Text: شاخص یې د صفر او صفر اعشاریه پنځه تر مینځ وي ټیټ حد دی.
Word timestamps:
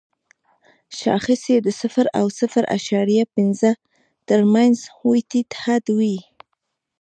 شاخص 0.99 1.41
یې 1.51 1.57
د 1.65 1.67
صفر 1.81 2.05
او 2.19 2.25
صفر 2.39 2.63
اعشاریه 2.75 3.23
پنځه 3.35 3.71
تر 4.27 4.39
مینځ 4.53 4.77
وي 5.07 5.21
ټیټ 5.29 5.49
حد 5.61 5.83
دی. 5.99 6.17